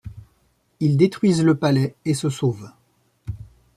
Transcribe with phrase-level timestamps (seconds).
[0.79, 2.71] Ils détruisent le palais et se sauvent.